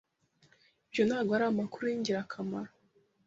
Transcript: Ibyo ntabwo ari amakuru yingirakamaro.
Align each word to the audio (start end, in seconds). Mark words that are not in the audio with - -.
Ibyo 0.87 1.03
ntabwo 1.07 1.31
ari 1.37 1.45
amakuru 1.47 1.85
yingirakamaro. 1.91 2.71